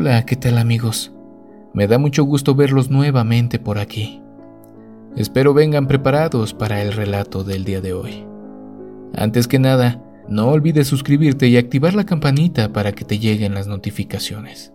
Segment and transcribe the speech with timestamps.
[0.00, 1.12] Hola, ¿qué tal amigos?
[1.74, 4.22] Me da mucho gusto verlos nuevamente por aquí.
[5.14, 8.24] Espero vengan preparados para el relato del día de hoy.
[9.14, 13.66] Antes que nada, no olvides suscribirte y activar la campanita para que te lleguen las
[13.66, 14.72] notificaciones.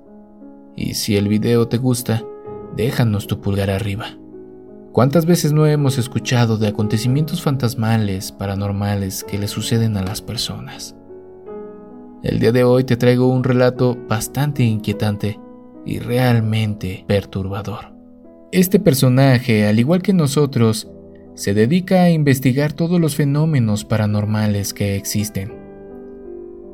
[0.76, 2.22] Y si el video te gusta,
[2.78, 4.20] déjanos tu pulgar arriba.
[4.92, 10.96] ¿Cuántas veces no hemos escuchado de acontecimientos fantasmales, paranormales que le suceden a las personas?
[12.26, 15.40] El día de hoy te traigo un relato bastante inquietante
[15.86, 17.94] y realmente perturbador.
[18.52, 20.90] Este personaje, al igual que nosotros,
[21.36, 25.54] se dedica a investigar todos los fenómenos paranormales que existen.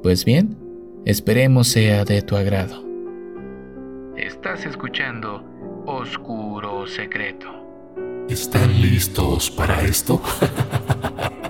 [0.01, 0.57] Pues bien,
[1.03, 2.85] esperemos sea de tu agrado.
[4.15, 5.43] Estás escuchando
[5.85, 7.49] Oscuro Secreto.
[8.29, 10.21] ¿Están listos para esto?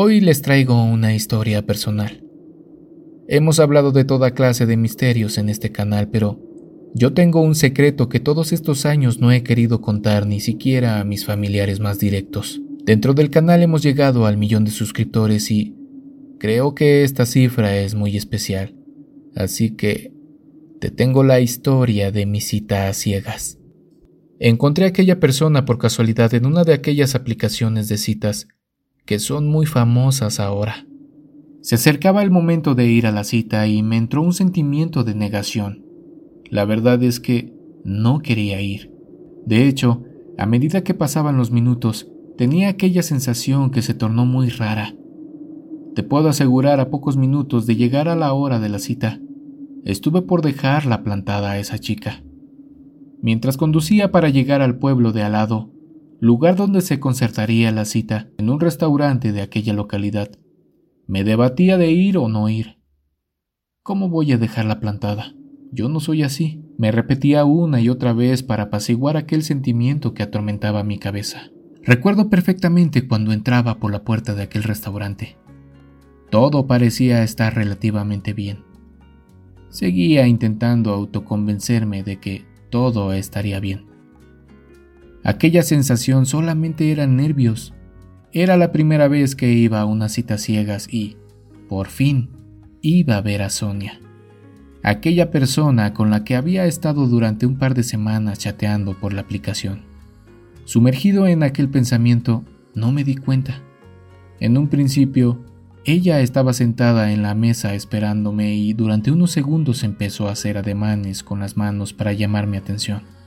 [0.00, 2.22] Hoy les traigo una historia personal.
[3.26, 6.38] Hemos hablado de toda clase de misterios en este canal, pero
[6.94, 11.04] yo tengo un secreto que todos estos años no he querido contar ni siquiera a
[11.04, 12.60] mis familiares más directos.
[12.84, 15.74] Dentro del canal hemos llegado al millón de suscriptores y
[16.38, 18.76] creo que esta cifra es muy especial.
[19.34, 20.12] Así que
[20.78, 23.58] te tengo la historia de mi cita a ciegas.
[24.38, 28.46] Encontré a aquella persona por casualidad en una de aquellas aplicaciones de citas
[29.08, 30.86] que son muy famosas ahora.
[31.62, 35.14] Se acercaba el momento de ir a la cita y me entró un sentimiento de
[35.14, 35.82] negación.
[36.50, 38.92] La verdad es que no quería ir.
[39.46, 40.02] De hecho,
[40.36, 42.06] a medida que pasaban los minutos,
[42.36, 44.94] tenía aquella sensación que se tornó muy rara.
[45.94, 49.20] Te puedo asegurar a pocos minutos de llegar a la hora de la cita,
[49.86, 52.22] estuve por dejarla plantada a esa chica.
[53.22, 55.72] Mientras conducía para llegar al pueblo de al lado,
[56.20, 60.30] lugar donde se concertaría la cita en un restaurante de aquella localidad.
[61.06, 62.78] Me debatía de ir o no ir.
[63.82, 65.34] ¿Cómo voy a dejarla plantada?
[65.70, 66.62] Yo no soy así.
[66.76, 71.50] Me repetía una y otra vez para apaciguar aquel sentimiento que atormentaba mi cabeza.
[71.82, 75.36] Recuerdo perfectamente cuando entraba por la puerta de aquel restaurante.
[76.30, 78.64] Todo parecía estar relativamente bien.
[79.70, 83.87] Seguía intentando autoconvencerme de que todo estaría bien.
[85.28, 87.74] Aquella sensación solamente eran nervios.
[88.32, 91.18] Era la primera vez que iba a unas citas ciegas y,
[91.68, 92.30] por fin,
[92.80, 94.00] iba a ver a Sonia.
[94.82, 99.20] Aquella persona con la que había estado durante un par de semanas chateando por la
[99.20, 99.82] aplicación.
[100.64, 102.42] Sumergido en aquel pensamiento,
[102.74, 103.60] no me di cuenta.
[104.40, 105.44] En un principio,
[105.84, 111.22] ella estaba sentada en la mesa esperándome y durante unos segundos empezó a hacer ademanes
[111.22, 113.17] con las manos para llamar mi atención.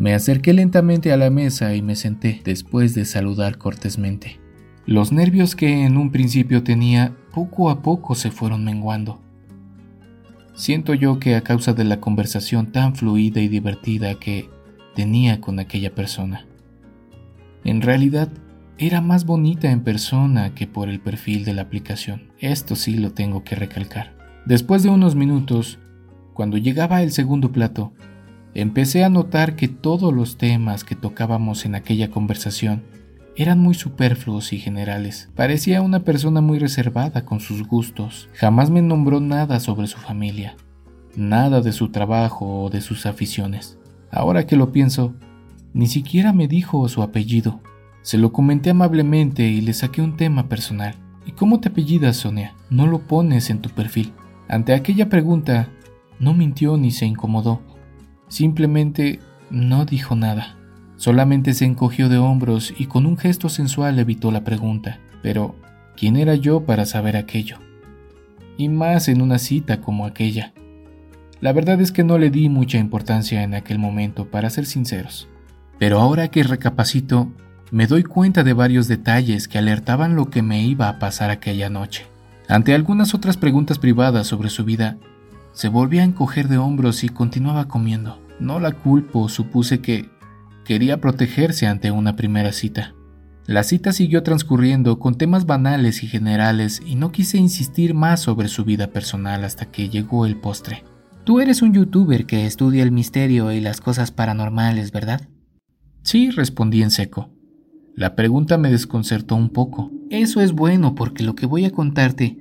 [0.00, 4.40] Me acerqué lentamente a la mesa y me senté después de saludar cortésmente.
[4.86, 9.20] Los nervios que en un principio tenía poco a poco se fueron menguando.
[10.54, 14.48] Siento yo que a causa de la conversación tan fluida y divertida que
[14.94, 16.46] tenía con aquella persona.
[17.62, 18.30] En realidad,
[18.78, 22.32] era más bonita en persona que por el perfil de la aplicación.
[22.38, 24.16] Esto sí lo tengo que recalcar.
[24.46, 25.78] Después de unos minutos,
[26.32, 27.92] cuando llegaba el segundo plato,
[28.54, 32.82] Empecé a notar que todos los temas que tocábamos en aquella conversación
[33.36, 35.30] eran muy superfluos y generales.
[35.36, 38.28] Parecía una persona muy reservada con sus gustos.
[38.34, 40.56] Jamás me nombró nada sobre su familia,
[41.16, 43.78] nada de su trabajo o de sus aficiones.
[44.10, 45.14] Ahora que lo pienso,
[45.72, 47.60] ni siquiera me dijo su apellido.
[48.02, 50.96] Se lo comenté amablemente y le saqué un tema personal.
[51.24, 52.54] ¿Y cómo te apellidas, Sonia?
[52.68, 54.12] No lo pones en tu perfil.
[54.48, 55.68] Ante aquella pregunta,
[56.18, 57.60] no mintió ni se incomodó.
[58.30, 59.18] Simplemente
[59.50, 60.56] no dijo nada.
[60.96, 65.00] Solamente se encogió de hombros y con un gesto sensual evitó la pregunta.
[65.20, 65.56] Pero,
[65.96, 67.58] ¿quién era yo para saber aquello?
[68.56, 70.52] Y más en una cita como aquella.
[71.40, 75.28] La verdad es que no le di mucha importancia en aquel momento, para ser sinceros.
[75.78, 77.32] Pero ahora que recapacito,
[77.72, 81.68] me doy cuenta de varios detalles que alertaban lo que me iba a pasar aquella
[81.68, 82.06] noche.
[82.46, 84.98] Ante algunas otras preguntas privadas sobre su vida,
[85.52, 88.19] se volvía a encoger de hombros y continuaba comiendo.
[88.40, 90.10] No la culpo, supuse que
[90.64, 92.94] quería protegerse ante una primera cita.
[93.46, 98.48] La cita siguió transcurriendo con temas banales y generales y no quise insistir más sobre
[98.48, 100.84] su vida personal hasta que llegó el postre.
[101.24, 105.28] Tú eres un youtuber que estudia el misterio y las cosas paranormales, ¿verdad?
[106.02, 107.30] Sí, respondí en seco.
[107.94, 109.90] La pregunta me desconcertó un poco.
[110.08, 112.38] Eso es bueno porque lo que voy a contarte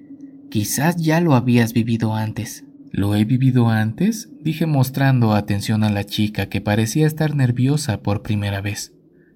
[0.50, 2.64] quizás ya lo habías vivido antes.
[2.92, 4.30] ¿Lo he vivido antes?
[4.42, 8.94] dije mostrando atención a la chica que parecía estar nerviosa por primera vez.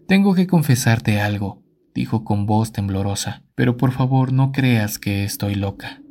[0.08, 1.64] Tengo que confesarte algo.
[1.96, 6.02] dijo con voz temblorosa, pero por favor no creas que estoy loca.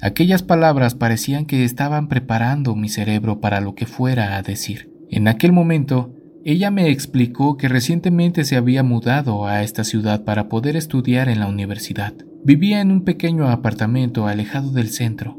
[0.00, 4.90] Aquellas palabras parecían que estaban preparando mi cerebro para lo que fuera a decir.
[5.10, 10.48] En aquel momento, ella me explicó que recientemente se había mudado a esta ciudad para
[10.48, 12.14] poder estudiar en la universidad.
[12.44, 15.38] Vivía en un pequeño apartamento alejado del centro,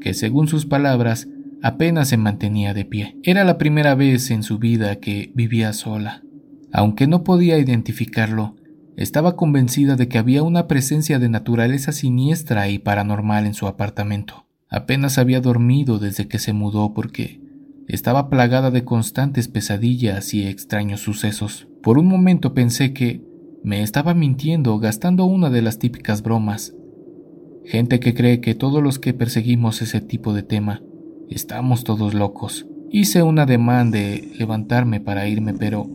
[0.00, 1.28] que según sus palabras
[1.62, 3.16] apenas se mantenía de pie.
[3.22, 6.22] Era la primera vez en su vida que vivía sola.
[6.72, 8.56] Aunque no podía identificarlo,
[8.96, 14.46] estaba convencida de que había una presencia de naturaleza siniestra y paranormal en su apartamento.
[14.68, 17.40] Apenas había dormido desde que se mudó porque
[17.88, 21.68] estaba plagada de constantes pesadillas y extraños sucesos.
[21.82, 23.22] Por un momento pensé que
[23.62, 26.74] me estaba mintiendo gastando una de las típicas bromas.
[27.64, 30.82] Gente que cree que todos los que perseguimos ese tipo de tema
[31.30, 32.66] estamos todos locos.
[32.90, 35.88] Hice un ademán de levantarme para irme, pero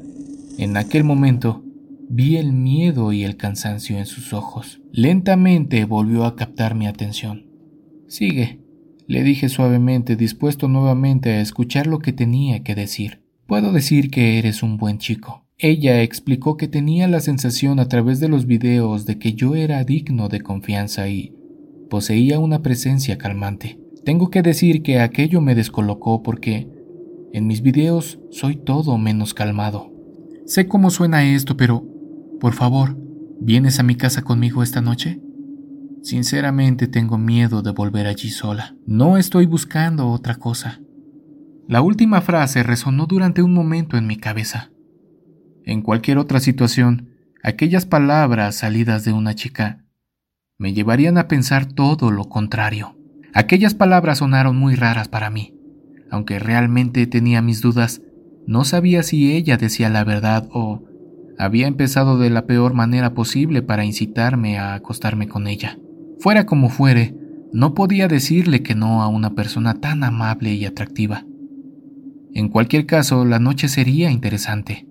[0.58, 1.64] en aquel momento
[2.10, 4.82] vi el miedo y el cansancio en sus ojos.
[4.92, 7.46] Lentamente volvió a captar mi atención.
[8.08, 8.60] Sigue,
[9.08, 13.22] le dije suavemente, dispuesto nuevamente a escuchar lo que tenía que decir.
[13.46, 15.46] Puedo decir que eres un buen chico.
[15.58, 19.84] Ella explicó que tenía la sensación a través de los videos de que yo era
[19.84, 21.34] digno de confianza y
[21.90, 23.80] poseía una presencia calmante.
[24.06, 26.70] Tengo que decir que aquello me descolocó porque
[27.34, 29.92] en mis videos soy todo menos calmado.
[30.46, 31.86] Sé cómo suena esto, pero,
[32.40, 32.98] por favor,
[33.40, 35.22] ¿vienes a mi casa conmigo esta noche?
[36.02, 38.76] Sinceramente tengo miedo de volver allí sola.
[38.86, 40.80] No estoy buscando otra cosa.
[41.68, 44.72] La última frase resonó durante un momento en mi cabeza.
[45.66, 47.10] En cualquier otra situación,
[47.44, 49.86] aquellas palabras salidas de una chica
[50.60, 52.98] me llevarían a pensar todo lo contrario.
[53.34, 55.56] Aquellas palabras sonaron muy raras para mí.
[56.12, 58.02] Aunque realmente tenía mis dudas,
[58.46, 60.84] no sabía si ella decía la verdad o
[61.38, 65.80] había empezado de la peor manera posible para incitarme a acostarme con ella.
[66.20, 67.16] Fuera como fuere,
[67.54, 71.26] no podía decirle que no a una persona tan amable y atractiva.
[72.34, 74.88] En cualquier caso, la noche sería interesante.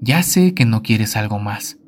[0.00, 1.78] Ya sé que no quieres algo más,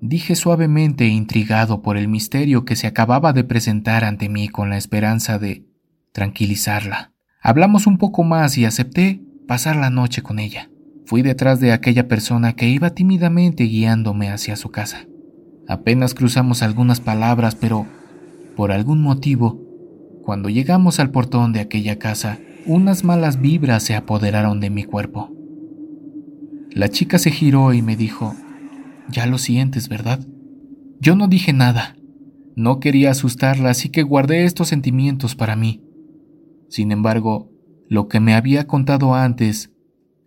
[0.00, 4.78] dije suavemente intrigado por el misterio que se acababa de presentar ante mí con la
[4.78, 5.66] esperanza de
[6.12, 7.12] tranquilizarla.
[7.42, 10.70] Hablamos un poco más y acepté pasar la noche con ella.
[11.06, 15.06] Fui detrás de aquella persona que iba tímidamente guiándome hacia su casa.
[15.68, 17.86] Apenas cruzamos algunas palabras, pero
[18.56, 19.60] por algún motivo,
[20.22, 25.32] cuando llegamos al portón de aquella casa, unas malas vibras se apoderaron de mi cuerpo.
[26.70, 28.34] La chica se giró y me dijo,
[29.10, 30.20] ya lo sientes, ¿verdad?
[31.00, 31.96] Yo no dije nada.
[32.56, 35.82] No quería asustarla, así que guardé estos sentimientos para mí.
[36.68, 37.50] Sin embargo,
[37.88, 39.72] lo que me había contado antes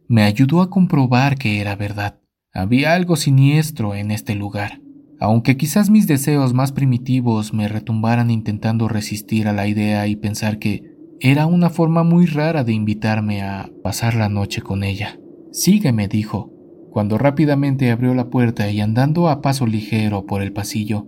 [0.07, 2.19] me ayudó a comprobar que era verdad.
[2.53, 4.81] Había algo siniestro en este lugar.
[5.19, 10.59] Aunque quizás mis deseos más primitivos me retumbaran intentando resistir a la idea y pensar
[10.59, 10.83] que
[11.19, 15.17] era una forma muy rara de invitarme a pasar la noche con ella.
[15.51, 16.52] Sígueme, dijo,
[16.93, 21.07] cuando rápidamente abrió la puerta y andando a paso ligero por el pasillo,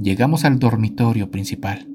[0.00, 1.88] llegamos al dormitorio principal.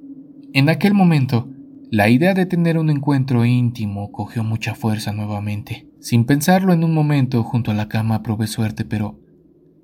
[0.51, 1.47] En aquel momento,
[1.89, 5.87] la idea de tener un encuentro íntimo cogió mucha fuerza nuevamente.
[6.01, 9.21] Sin pensarlo en un momento junto a la cama probé suerte, pero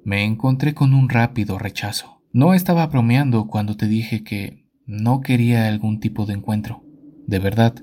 [0.04, 2.22] me encontré con un rápido rechazo.
[2.34, 6.84] No estaba bromeando cuando te dije que no quería algún tipo de encuentro.
[7.28, 7.76] De verdad,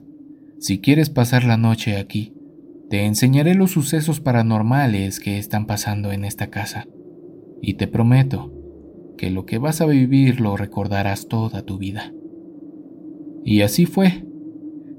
[0.59, 2.34] si quieres pasar la noche aquí,
[2.91, 6.87] te enseñaré los sucesos paranormales que están pasando en esta casa.
[7.63, 8.53] Y te prometo
[9.17, 12.13] que lo que vas a vivir lo recordarás toda tu vida.
[13.45, 14.25] Y así fue.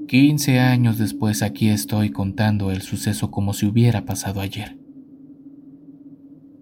[0.07, 4.77] Quince años después aquí estoy contando el suceso como si hubiera pasado ayer.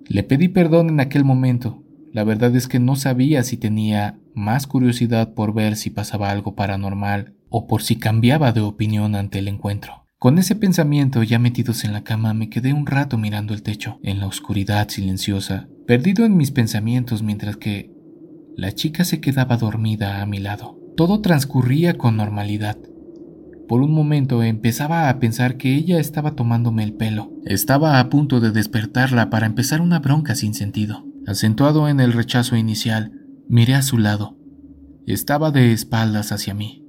[0.08, 1.84] Le pedí perdón en aquel momento.
[2.12, 6.56] La verdad es que no sabía si tenía más curiosidad por ver si pasaba algo
[6.56, 10.03] paranormal o por si cambiaba de opinión ante el encuentro.
[10.24, 14.00] Con ese pensamiento ya metidos en la cama me quedé un rato mirando el techo,
[14.04, 17.92] en la oscuridad silenciosa, perdido en mis pensamientos mientras que
[18.56, 20.80] la chica se quedaba dormida a mi lado.
[20.96, 22.78] Todo transcurría con normalidad.
[23.68, 27.34] Por un momento empezaba a pensar que ella estaba tomándome el pelo.
[27.44, 31.06] Estaba a punto de despertarla para empezar una bronca sin sentido.
[31.28, 33.12] Acentuado en el rechazo inicial,
[33.50, 34.38] miré a su lado.
[35.06, 36.83] Estaba de espaldas hacia mí.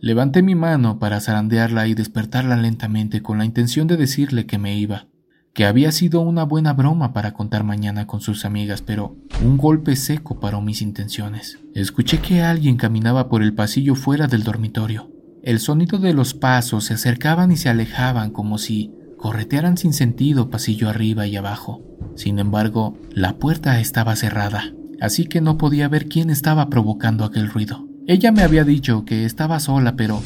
[0.00, 4.76] Levanté mi mano para zarandearla y despertarla lentamente con la intención de decirle que me
[4.76, 5.06] iba
[5.52, 9.96] que había sido una buena broma para contar mañana con sus amigas, pero un golpe
[9.96, 11.58] seco paró mis intenciones.
[11.74, 15.10] Escuché que alguien caminaba por el pasillo fuera del dormitorio.
[15.42, 20.50] El sonido de los pasos se acercaban y se alejaban como si corretearan sin sentido
[20.50, 21.82] pasillo arriba y abajo.
[22.14, 27.48] Sin embargo, la puerta estaba cerrada, así que no podía ver quién estaba provocando aquel
[27.48, 27.89] ruido.
[28.10, 30.20] Ella me había dicho que estaba sola, pero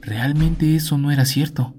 [0.00, 1.72] realmente eso no era cierto.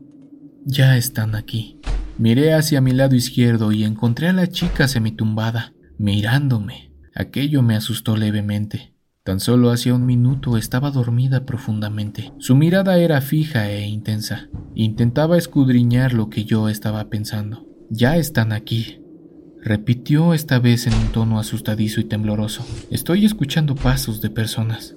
[0.64, 1.82] Ya están aquí.
[2.18, 6.94] Miré hacia mi lado izquierdo y encontré a la chica semitumbada, mirándome.
[7.14, 8.94] Aquello me asustó levemente.
[9.26, 12.32] Tan solo hacía un minuto estaba dormida profundamente.
[12.40, 14.48] Su mirada era fija e intensa.
[14.76, 17.68] Intentaba escudriñar lo que yo estaba pensando.
[17.90, 19.02] Ya están aquí,
[19.62, 22.66] repitió esta vez en un tono asustadizo y tembloroso.
[22.90, 24.96] Estoy escuchando pasos de personas.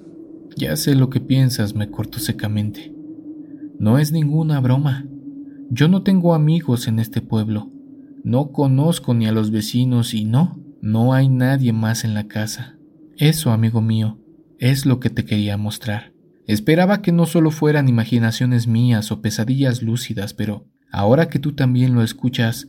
[0.57, 2.91] Ya sé lo que piensas, me cortó secamente.
[3.77, 5.05] No es ninguna broma.
[5.69, 7.71] Yo no tengo amigos en este pueblo.
[8.23, 12.75] No conozco ni a los vecinos y no, no hay nadie más en la casa.
[13.17, 14.19] Eso, amigo mío,
[14.57, 16.11] es lo que te quería mostrar.
[16.47, 21.93] Esperaba que no solo fueran imaginaciones mías o pesadillas lúcidas, pero ahora que tú también
[21.93, 22.67] lo escuchas,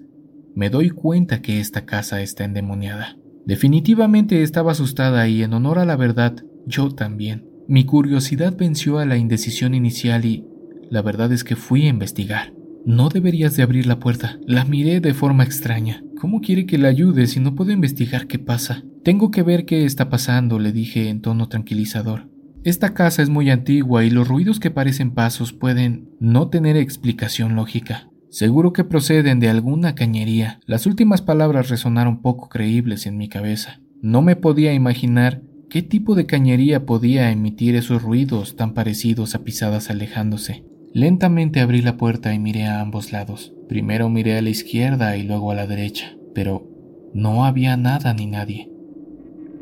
[0.55, 3.17] me doy cuenta que esta casa está endemoniada.
[3.47, 7.48] Definitivamente estaba asustada y en honor a la verdad, yo también.
[7.71, 10.47] Mi curiosidad venció a la indecisión inicial y
[10.91, 12.55] la verdad es que fui a investigar.
[12.87, 14.39] No deberías de abrir la puerta.
[14.47, 16.03] La miré de forma extraña.
[16.19, 18.85] ¿Cómo quiere que la ayude si no puedo investigar qué pasa?
[19.05, 22.31] Tengo que ver qué está pasando, le dije en tono tranquilizador.
[22.65, 27.55] Esta casa es muy antigua y los ruidos que parecen pasos pueden no tener explicación
[27.55, 28.09] lógica.
[28.31, 30.61] Seguro que proceden de alguna cañería.
[30.65, 33.83] Las últimas palabras resonaron poco creíbles en mi cabeza.
[34.01, 39.45] No me podía imaginar qué tipo de cañería podía emitir esos ruidos tan parecidos a
[39.45, 40.65] pisadas alejándose.
[40.95, 43.53] Lentamente abrí la puerta y miré a ambos lados.
[43.69, 46.67] Primero miré a la izquierda y luego a la derecha, pero
[47.13, 48.71] no había nada ni nadie.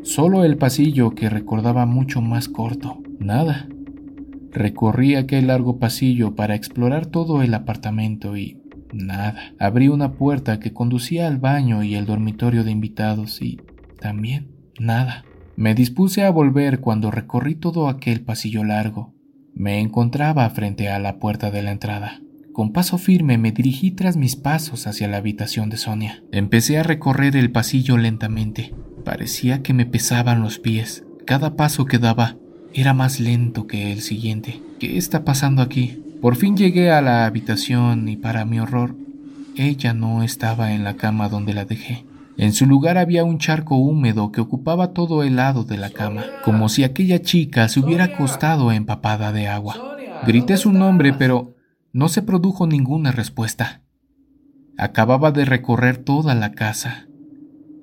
[0.03, 3.03] Solo el pasillo que recordaba mucho más corto.
[3.19, 3.69] Nada.
[4.53, 9.37] Recorrí aquel largo pasillo para explorar todo el apartamento y nada.
[9.59, 13.61] Abrí una puerta que conducía al baño y el dormitorio de invitados y
[14.01, 15.26] también nada.
[15.57, 19.15] Me dispuse a volver cuando recorrí todo aquel pasillo largo.
[19.55, 22.21] Me encontraba frente a la puerta de la entrada.
[22.53, 26.23] Con paso firme me dirigí tras mis pasos hacia la habitación de Sonia.
[26.33, 28.75] Empecé a recorrer el pasillo lentamente.
[29.05, 31.05] Parecía que me pesaban los pies.
[31.27, 32.37] Cada paso que daba
[32.75, 34.61] era más lento que el siguiente.
[34.79, 36.03] ¿Qué está pasando aquí?
[36.21, 38.97] Por fin llegué a la habitación y para mi horror,
[39.55, 42.06] ella no estaba en la cama donde la dejé.
[42.39, 46.25] En su lugar había un charco húmedo que ocupaba todo el lado de la cama,
[46.45, 49.97] como si aquella chica se hubiera acostado empapada de agua.
[50.27, 51.55] Grité su nombre, pero
[51.93, 53.83] no se produjo ninguna respuesta.
[54.77, 57.09] Acababa de recorrer toda la casa.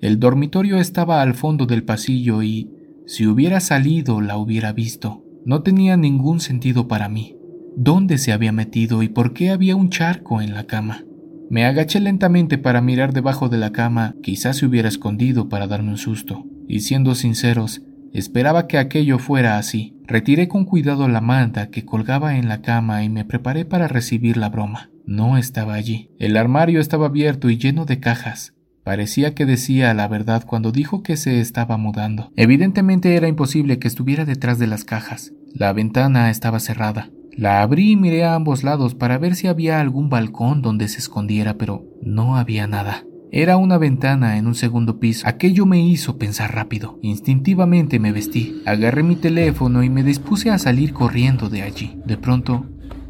[0.01, 2.69] El dormitorio estaba al fondo del pasillo y
[3.07, 5.23] si hubiera salido la hubiera visto.
[5.45, 7.37] No tenía ningún sentido para mí.
[7.75, 11.05] ¿Dónde se había metido y por qué había un charco en la cama?
[11.53, 15.91] Me agaché lentamente para mirar debajo de la cama, quizás se hubiera escondido para darme
[15.91, 16.47] un susto.
[16.67, 19.95] Y siendo sinceros, esperaba que aquello fuera así.
[20.07, 24.35] Retiré con cuidado la manta que colgaba en la cama y me preparé para recibir
[24.35, 24.89] la broma.
[25.05, 26.09] No estaba allí.
[26.17, 28.55] El armario estaba abierto y lleno de cajas.
[28.83, 32.31] Parecía que decía la verdad cuando dijo que se estaba mudando.
[32.35, 35.33] Evidentemente era imposible que estuviera detrás de las cajas.
[35.53, 37.11] La ventana estaba cerrada.
[37.35, 40.99] La abrí y miré a ambos lados para ver si había algún balcón donde se
[40.99, 43.05] escondiera, pero no había nada.
[43.31, 45.27] Era una ventana en un segundo piso.
[45.27, 46.99] Aquello me hizo pensar rápido.
[47.01, 51.97] Instintivamente me vestí, agarré mi teléfono y me dispuse a salir corriendo de allí.
[52.05, 52.65] De pronto,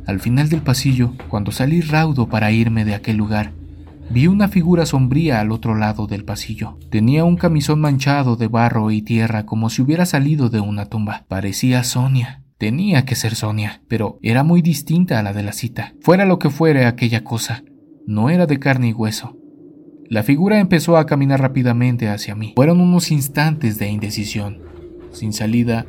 [0.07, 3.51] al final del pasillo, cuando salí raudo para irme de aquel lugar,
[4.09, 6.77] Vi una figura sombría al otro lado del pasillo.
[6.91, 11.25] Tenía un camisón manchado de barro y tierra como si hubiera salido de una tumba.
[11.27, 12.42] Parecía Sonia.
[12.63, 15.95] Tenía que ser Sonia, pero era muy distinta a la de la cita.
[15.99, 17.65] Fuera lo que fuera aquella cosa,
[18.07, 19.35] no era de carne y hueso.
[20.07, 22.53] La figura empezó a caminar rápidamente hacia mí.
[22.55, 24.61] Fueron unos instantes de indecisión.
[25.11, 25.85] Sin salida,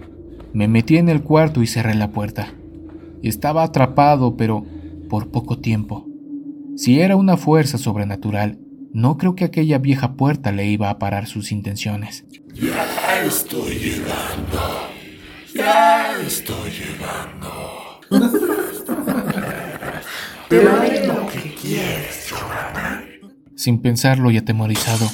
[0.52, 2.49] me metí en el cuarto y cerré la puerta.
[3.23, 4.66] Estaba atrapado, pero
[5.09, 6.09] por poco tiempo.
[6.75, 8.59] Si era una fuerza sobrenatural,
[8.93, 12.25] no creo que aquella vieja puerta le iba a parar sus intenciones.
[12.52, 14.94] Ya estoy llegando.
[15.54, 18.00] Ya estoy llegando.
[20.49, 22.32] Pero es lo que quieres,
[23.54, 25.08] Sin pensarlo y atemorizado,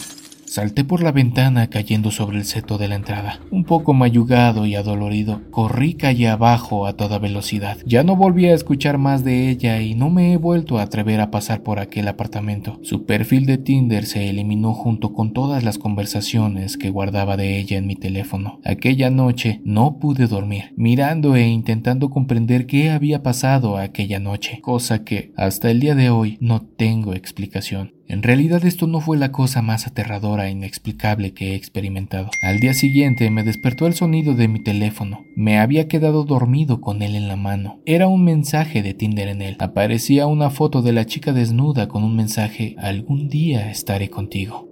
[0.50, 3.38] Salté por la ventana cayendo sobre el seto de la entrada.
[3.52, 7.78] Un poco mayugado y adolorido, corrí calle abajo a toda velocidad.
[7.87, 11.21] Ya no volví a escuchar más de ella y no me he vuelto a atrever
[11.21, 12.80] a pasar por aquel apartamento.
[12.83, 17.78] Su perfil de Tinder se eliminó junto con todas las conversaciones que guardaba de ella
[17.78, 18.59] en mi teléfono.
[18.64, 25.04] Aquella noche no pude dormir, mirando e intentando comprender qué había pasado aquella noche, cosa
[25.04, 28.00] que hasta el día de hoy no tengo explicación.
[28.11, 32.29] En realidad esto no fue la cosa más aterradora e inexplicable que he experimentado.
[32.43, 35.25] Al día siguiente me despertó el sonido de mi teléfono.
[35.37, 37.79] Me había quedado dormido con él en la mano.
[37.87, 39.57] Era un mensaje de Tinder en él.
[39.61, 44.69] Aparecía una foto de la chica desnuda con un mensaje Algún día estaré contigo.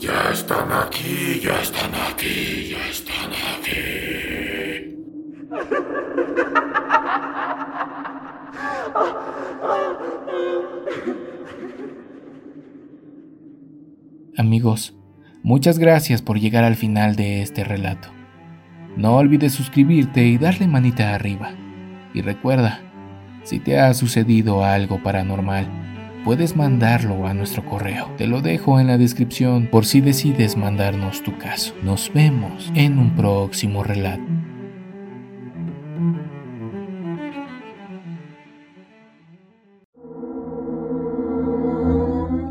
[0.00, 3.30] Ya están aquí, ya están aquí, ya están
[3.60, 3.76] aquí.
[14.38, 14.94] Amigos,
[15.42, 18.08] muchas gracias por llegar al final de este relato.
[18.94, 21.52] No olvides suscribirte y darle manita arriba.
[22.12, 22.82] Y recuerda,
[23.44, 25.66] si te ha sucedido algo paranormal,
[26.22, 28.10] puedes mandarlo a nuestro correo.
[28.18, 31.74] Te lo dejo en la descripción por si decides mandarnos tu caso.
[31.82, 34.35] Nos vemos en un próximo relato.